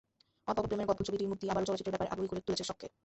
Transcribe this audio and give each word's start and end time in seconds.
অল্প 0.49 0.57
অল্প 0.59 0.67
প্রেমের 0.69 0.87
গল্প 0.89 1.01
ছবিটির 1.07 1.31
মুক্তি 1.31 1.45
আবারও 1.53 1.67
চলচ্চিত্রের 1.67 1.93
ব্যাপারে 1.93 2.11
আগ্রহী 2.13 2.29
করে 2.29 2.45
তুলেছে 2.47 2.63
শখকে। 2.69 2.87